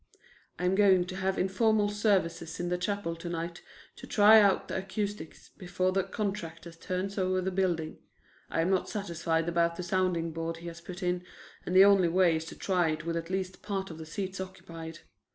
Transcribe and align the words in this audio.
"I'm 0.57 0.73
going 0.73 1.05
to 1.05 1.15
have 1.17 1.37
informal 1.37 1.89
services 1.89 2.59
in 2.59 2.69
the 2.69 2.77
chapel 2.79 3.15
to 3.17 3.29
night 3.29 3.61
to 3.97 4.07
try 4.07 4.41
out 4.41 4.67
the 4.67 4.77
acoustics 4.77 5.49
before 5.59 5.91
the 5.91 6.01
contractor 6.03 6.71
turns 6.71 7.19
over 7.19 7.39
the 7.39 7.51
building. 7.51 7.99
I 8.49 8.61
am 8.61 8.71
not 8.71 8.89
satisfied 8.89 9.47
about 9.47 9.75
the 9.75 9.83
sounding 9.83 10.31
board 10.31 10.57
he 10.57 10.67
has 10.69 10.81
put 10.81 11.03
in, 11.03 11.23
and 11.67 11.75
the 11.75 11.85
only 11.85 12.07
way 12.07 12.35
is 12.37 12.45
to 12.45 12.55
try 12.55 12.89
it 12.89 13.05
with 13.05 13.15
at 13.15 13.29
least 13.29 13.61
part 13.61 13.91
of 13.91 13.99
the 13.99 14.07
seats 14.07 14.41
occupied. 14.41 15.01